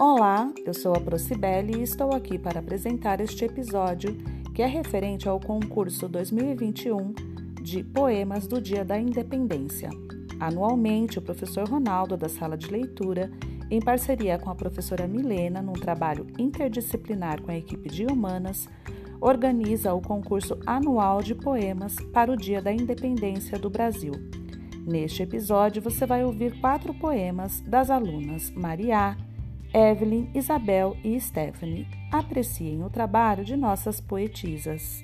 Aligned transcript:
Olá, 0.00 0.48
eu 0.64 0.72
sou 0.72 0.94
a 0.94 1.00
Procibele 1.00 1.78
e 1.78 1.82
estou 1.82 2.14
aqui 2.14 2.38
para 2.38 2.60
apresentar 2.60 3.20
este 3.20 3.44
episódio 3.44 4.16
que 4.54 4.62
é 4.62 4.66
referente 4.66 5.28
ao 5.28 5.40
concurso 5.40 6.08
2021 6.08 7.12
de 7.60 7.82
Poemas 7.82 8.46
do 8.46 8.60
Dia 8.60 8.84
da 8.84 8.96
Independência. 8.96 9.90
Anualmente, 10.38 11.18
o 11.18 11.22
professor 11.22 11.68
Ronaldo, 11.68 12.16
da 12.16 12.28
sala 12.28 12.56
de 12.56 12.70
leitura, 12.70 13.28
em 13.68 13.80
parceria 13.80 14.38
com 14.38 14.48
a 14.48 14.54
professora 14.54 15.08
Milena, 15.08 15.60
num 15.60 15.72
trabalho 15.72 16.28
interdisciplinar 16.38 17.42
com 17.42 17.50
a 17.50 17.56
equipe 17.56 17.88
de 17.88 18.06
humanas, 18.06 18.68
organiza 19.20 19.92
o 19.94 20.00
concurso 20.00 20.60
anual 20.64 21.24
de 21.24 21.34
poemas 21.34 21.96
para 22.12 22.30
o 22.30 22.36
Dia 22.36 22.62
da 22.62 22.72
Independência 22.72 23.58
do 23.58 23.68
Brasil. 23.68 24.12
Neste 24.86 25.24
episódio, 25.24 25.82
você 25.82 26.06
vai 26.06 26.24
ouvir 26.24 26.60
quatro 26.60 26.94
poemas 26.94 27.60
das 27.62 27.90
alunas 27.90 28.48
Maria, 28.52 29.16
Evelyn, 29.72 30.30
Isabel 30.34 30.96
e 31.04 31.20
Stephanie. 31.20 31.86
Apreciem 32.10 32.82
o 32.82 32.90
trabalho 32.90 33.44
de 33.44 33.56
nossas 33.56 34.00
poetisas. 34.00 35.02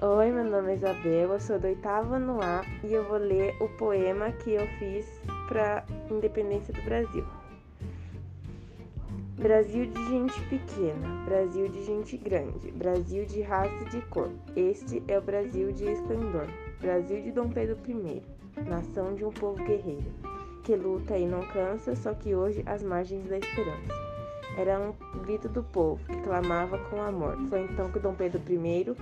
Oi, 0.00 0.30
meu 0.30 0.44
nome 0.44 0.72
é 0.72 0.74
Isabel, 0.76 1.32
eu 1.32 1.40
sou 1.40 1.58
do 1.58 1.66
oitavo 1.66 2.14
ano 2.14 2.40
A 2.40 2.64
e 2.84 2.92
eu 2.92 3.04
vou 3.08 3.18
ler 3.18 3.56
o 3.60 3.68
poema 3.76 4.30
que 4.30 4.50
eu 4.52 4.66
fiz 4.78 5.20
para 5.48 5.84
independência 6.08 6.72
do 6.72 6.82
Brasil. 6.82 7.26
Brasil 9.38 9.86
de 9.86 10.04
gente 10.06 10.40
pequena, 10.48 11.24
Brasil 11.24 11.68
de 11.68 11.84
gente 11.84 12.16
grande, 12.16 12.72
Brasil 12.72 13.24
de 13.24 13.40
raça 13.40 13.84
e 13.86 13.88
de 13.90 14.00
cor. 14.06 14.30
Este 14.56 15.00
é 15.06 15.16
o 15.16 15.22
Brasil 15.22 15.70
de 15.70 15.84
esplendor, 15.84 16.48
Brasil 16.80 17.22
de 17.22 17.30
Dom 17.30 17.48
Pedro 17.48 17.78
I, 17.86 18.20
nação 18.68 19.14
de 19.14 19.24
um 19.24 19.30
povo 19.30 19.62
guerreiro, 19.62 20.12
que 20.64 20.74
luta 20.74 21.16
e 21.16 21.24
não 21.24 21.46
cansa, 21.52 21.94
só 21.94 22.14
que 22.14 22.34
hoje 22.34 22.64
às 22.66 22.82
margens 22.82 23.28
da 23.28 23.38
esperança. 23.38 23.94
Era 24.56 24.80
um 24.80 24.92
grito 25.22 25.48
do 25.48 25.62
povo 25.62 26.04
que 26.04 26.20
clamava 26.22 26.76
com 26.90 27.00
amor. 27.00 27.38
Foi 27.48 27.60
então 27.60 27.92
que 27.92 28.00
Dom 28.00 28.14
Pedro 28.14 28.42
I 28.48 28.96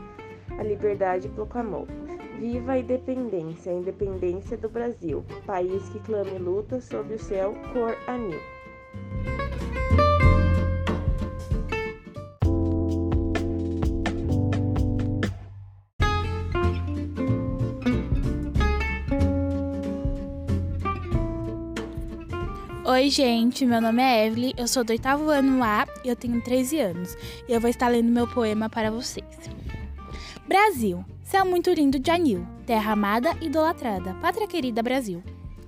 a 0.58 0.62
liberdade 0.62 1.30
proclamou. 1.30 1.88
Viva 2.38 2.72
a 2.72 2.78
independência, 2.78 3.72
a 3.72 3.74
independência 3.74 4.58
do 4.58 4.68
Brasil, 4.68 5.24
país 5.46 5.88
que 5.88 5.98
clama 6.00 6.28
e 6.28 6.38
luta 6.38 6.78
sob 6.78 7.14
o 7.14 7.18
céu 7.18 7.54
cor 7.72 7.96
anil. 8.06 8.38
Oi, 22.96 23.10
gente, 23.10 23.66
meu 23.66 23.78
nome 23.78 24.02
é 24.02 24.26
Evelyn, 24.26 24.54
eu 24.56 24.66
sou 24.66 24.82
do 24.82 24.88
oitavo 24.88 25.28
ano 25.28 25.62
A 25.62 25.86
e 26.02 26.08
eu 26.08 26.16
tenho 26.16 26.40
13 26.40 26.80
anos. 26.80 27.14
E 27.46 27.52
eu 27.52 27.60
vou 27.60 27.68
estar 27.68 27.88
lendo 27.88 28.10
meu 28.10 28.26
poema 28.26 28.70
para 28.70 28.90
vocês. 28.90 29.26
Brasil, 30.48 31.04
céu 31.22 31.44
muito 31.44 31.70
lindo 31.70 31.98
de 31.98 32.10
anil, 32.10 32.46
terra 32.64 32.92
amada 32.92 33.36
e 33.42 33.48
idolatrada, 33.48 34.14
pátria 34.14 34.48
querida 34.48 34.82
Brasil. 34.82 35.22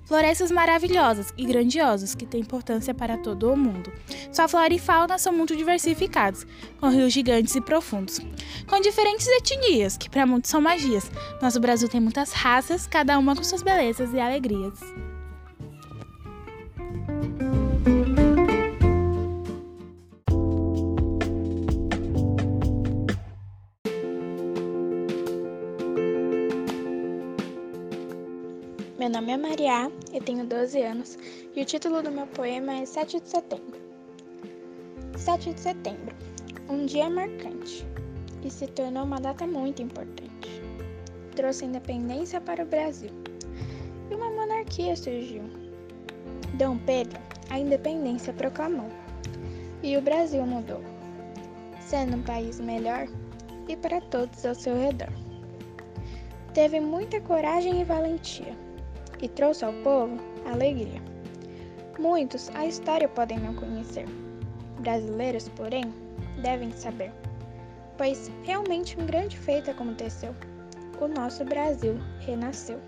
Florestas 0.07 0.51
maravilhosas 0.51 1.35
e 1.37 1.45
grandiosas 1.45 2.15
que 2.15 2.25
têm 2.25 2.41
importância 2.41 2.95
para 2.95 3.19
todo 3.19 3.53
o 3.53 3.57
mundo. 3.59 3.93
Sua 4.33 4.49
flora 4.49 4.73
e 4.73 4.79
fauna 4.79 5.19
são 5.19 5.31
muito 5.31 5.55
diversificados, 5.55 6.47
com 6.81 6.89
rios 6.89 7.13
gigantes 7.13 7.55
e 7.55 7.61
profundos, 7.61 8.21
com 8.67 8.81
diferentes 8.81 9.29
etnias, 9.29 9.99
que 9.99 10.09
para 10.09 10.25
muitos 10.25 10.51
são 10.51 10.63
magias. 10.63 11.11
Nosso 11.43 11.61
Brasil 11.61 11.91
tem 11.91 12.01
muitas 12.01 12.33
raças, 12.33 12.87
cada 12.87 13.19
uma 13.19 13.37
com 13.37 13.45
suas 13.45 13.63
belezas 13.63 14.15
e 14.15 14.19
alegrias. 14.19 14.81
Meu 28.99 29.09
nome 29.09 29.31
é 29.31 29.37
Maria, 29.37 29.93
eu 30.13 30.21
tenho 30.21 30.45
12 30.45 30.83
anos 30.83 31.17
e 31.55 31.63
o 31.63 31.65
título 31.65 32.03
do 32.03 32.11
meu 32.11 32.27
poema 32.27 32.79
é 32.79 32.85
7 32.85 33.21
de 33.21 33.29
setembro. 33.29 33.81
7 35.17 35.55
de 35.55 35.61
setembro, 35.61 36.17
um 36.69 36.85
dia 36.85 37.09
marcante 37.09 37.87
e 38.43 38.51
se 38.51 38.67
tornou 38.67 39.05
uma 39.05 39.21
data 39.21 39.47
muito 39.47 39.81
importante. 39.81 40.61
Trouxe 41.37 41.65
independência 41.65 42.41
para 42.41 42.65
o 42.65 42.67
Brasil 42.67 43.13
e 44.11 44.15
uma 44.17 44.31
monarquia 44.31 44.97
surgiu. 44.97 45.45
Dom 46.55 46.77
Pedro 46.79 47.21
a 47.51 47.59
independência 47.61 48.33
proclamou 48.33 48.91
e 49.81 49.97
o 49.97 50.03
Brasil 50.03 50.45
mudou, 50.45 50.83
sendo 51.79 52.17
um 52.17 52.23
país 52.23 52.59
melhor 52.59 53.07
e 53.69 53.77
para 53.77 54.01
todos 54.01 54.45
ao 54.45 54.57
seu 54.57 54.75
redor. 54.75 55.13
Teve 56.53 56.81
muita 56.81 57.21
coragem 57.21 57.81
e 57.81 57.85
valentia 57.85 58.67
e 59.21 59.29
trouxe 59.29 59.65
ao 59.65 59.73
povo 59.85 60.17
alegria. 60.51 61.01
Muitos 61.99 62.51
a 62.55 62.67
história 62.67 63.09
podem 63.09 63.39
não 63.39 63.55
conhecer. 63.55 64.07
Brasileiros, 64.81 65.49
porém, 65.49 65.93
devem 66.43 66.71
saber, 66.73 67.13
pois 67.97 68.31
realmente 68.45 68.99
um 69.01 69.07
grande 69.07 69.37
feito 69.37 69.71
aconteceu. 69.71 70.35
O 71.01 71.09
nosso 71.09 71.45
Brasil 71.45 71.97
renasceu. 72.21 72.81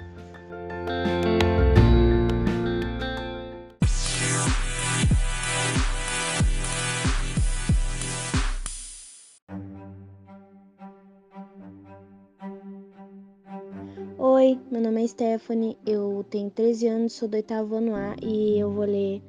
Oi, 14.23 14.61
meu 14.71 14.83
nome 14.83 15.03
é 15.03 15.07
Stephanie, 15.07 15.79
eu 15.87 16.23
tenho 16.29 16.51
13 16.51 16.87
anos, 16.89 17.15
sou 17.15 17.27
do 17.27 17.37
oitavo 17.37 17.77
ano 17.77 17.95
A 17.95 18.15
e 18.23 18.59
eu 18.59 18.71
vou 18.71 18.85
ler 18.85 19.23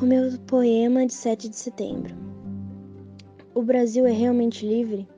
o 0.00 0.06
meu 0.06 0.30
poema 0.46 1.04
de 1.04 1.12
7 1.12 1.48
de 1.48 1.56
setembro. 1.56 2.14
O 3.52 3.64
Brasil 3.64 4.06
é 4.06 4.12
realmente 4.12 4.64
livre? 4.64 5.08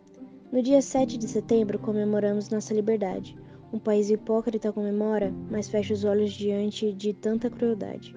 No 0.50 0.62
dia 0.62 0.80
7 0.80 1.18
de 1.18 1.28
setembro 1.28 1.78
comemoramos 1.78 2.48
nossa 2.48 2.72
liberdade. 2.72 3.36
Um 3.74 3.78
país 3.78 4.08
hipócrita 4.08 4.72
comemora, 4.72 5.30
mas 5.50 5.68
fecha 5.68 5.92
os 5.92 6.02
olhos 6.02 6.32
diante 6.32 6.94
de 6.94 7.12
tanta 7.12 7.50
crueldade. 7.50 8.16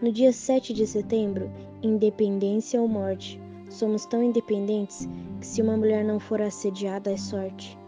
No 0.00 0.10
dia 0.10 0.32
7 0.32 0.72
de 0.72 0.86
setembro, 0.86 1.50
independência 1.82 2.80
ou 2.80 2.88
morte. 2.88 3.38
Somos 3.68 4.06
tão 4.06 4.22
independentes 4.22 5.06
que 5.38 5.46
se 5.46 5.60
uma 5.60 5.76
mulher 5.76 6.02
não 6.02 6.18
for 6.18 6.40
assediada 6.40 7.12
é 7.12 7.18
sorte. 7.18 7.78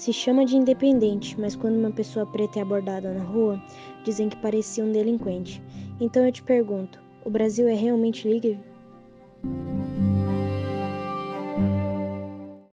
Se 0.00 0.14
chama 0.14 0.46
de 0.46 0.56
independente, 0.56 1.38
mas 1.38 1.54
quando 1.54 1.76
uma 1.76 1.90
pessoa 1.90 2.24
preta 2.24 2.58
é 2.58 2.62
abordada 2.62 3.12
na 3.12 3.22
rua, 3.22 3.62
dizem 4.02 4.30
que 4.30 4.36
parecia 4.38 4.82
um 4.82 4.90
delinquente. 4.90 5.62
Então 6.00 6.24
eu 6.24 6.32
te 6.32 6.42
pergunto: 6.42 6.98
o 7.22 7.28
Brasil 7.28 7.68
é 7.68 7.74
realmente 7.74 8.26
livre? 8.26 8.58